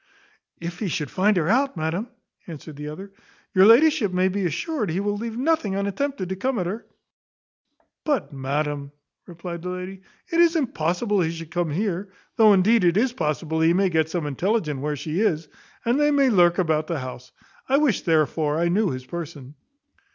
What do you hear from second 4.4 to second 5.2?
assured he will